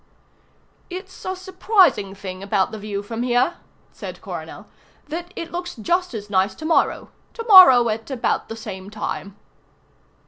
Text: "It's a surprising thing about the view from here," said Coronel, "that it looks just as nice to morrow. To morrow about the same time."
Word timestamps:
"It's 0.89 1.25
a 1.25 1.35
surprising 1.35 2.15
thing 2.15 2.41
about 2.41 2.71
the 2.71 2.79
view 2.79 3.03
from 3.03 3.21
here," 3.21 3.57
said 3.91 4.19
Coronel, 4.19 4.65
"that 5.09 5.31
it 5.35 5.51
looks 5.51 5.75
just 5.75 6.15
as 6.15 6.27
nice 6.27 6.55
to 6.55 6.65
morrow. 6.65 7.11
To 7.35 7.45
morrow 7.47 7.87
about 7.87 8.49
the 8.49 8.55
same 8.55 8.89
time." 8.89 9.35